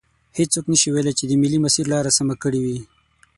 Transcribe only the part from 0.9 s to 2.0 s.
ویلی چې د ملي مسیر